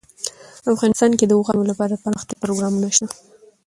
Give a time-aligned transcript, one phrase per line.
[0.73, 3.07] افغانستان کې د اوښانو لپاره دپرمختیا پروګرامونه شته.